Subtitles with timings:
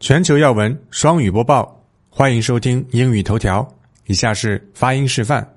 [0.00, 3.68] 全球要闻双语播报，欢迎收听英语头条。
[4.06, 5.56] 以下是发音示范：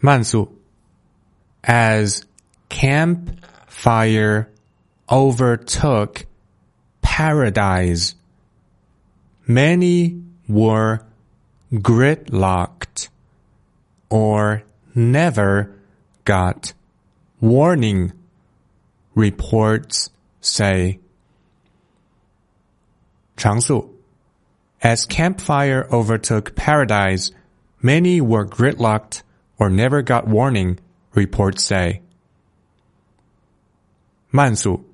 [0.00, 0.54] 慢速
[1.62, 2.20] ，as
[2.68, 3.20] Camp
[3.70, 4.44] Fire
[5.06, 6.24] overtook
[7.00, 8.12] paradise,
[9.46, 11.00] many were
[11.72, 13.06] gridlocked
[14.10, 14.60] or
[14.94, 15.70] never
[16.26, 16.72] got
[17.40, 18.10] warning.
[19.14, 20.08] Reports
[20.42, 20.98] say.
[23.38, 23.88] Changsu,
[24.82, 27.30] As Camp Fire overtook Paradise,
[27.80, 29.22] many were gridlocked
[29.58, 30.78] or never got warning,
[31.14, 32.02] reports say.
[34.32, 34.84] Mansu.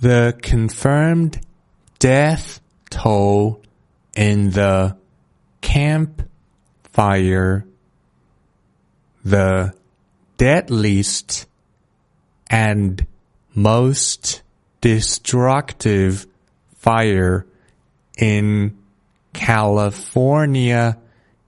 [0.00, 1.40] The confirmed
[1.98, 3.62] death toll
[4.14, 4.96] in the
[5.60, 6.28] Camp
[6.92, 7.66] Fire,
[9.24, 9.74] the
[10.36, 11.46] deadliest
[12.48, 13.06] and
[13.54, 14.42] most
[14.80, 16.26] destructive
[16.86, 17.44] fire
[18.16, 18.78] in
[19.32, 20.96] California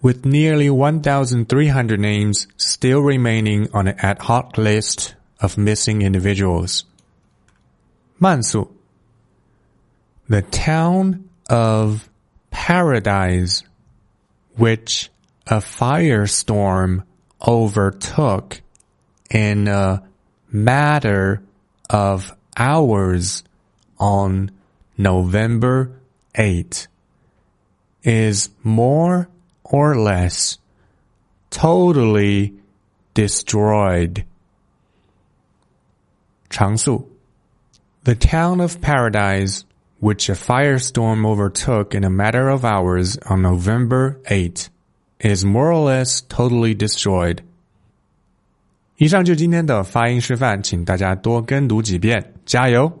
[0.00, 6.84] with nearly 1,300 names still remaining on an ad hoc list of missing individuals.
[8.20, 8.77] 慢速
[10.28, 12.10] the town of
[12.50, 13.62] Paradise,
[14.56, 15.10] which
[15.46, 17.04] a firestorm
[17.46, 18.60] overtook
[19.30, 20.02] in a
[20.50, 21.42] matter
[21.88, 23.42] of hours
[23.98, 24.50] on
[24.98, 25.98] November
[26.34, 26.88] 8,
[28.02, 29.30] is more
[29.64, 30.58] or less
[31.48, 32.52] totally
[33.14, 34.26] destroyed.
[36.50, 37.08] 常速
[38.04, 39.64] The town of Paradise,
[39.99, 44.69] which a firestorm overtook in a matter of hours on November 8,
[45.19, 47.39] is more or less totally destroyed.
[48.97, 52.91] 以上就是今天的发音示范，请大家多跟读几遍，加油！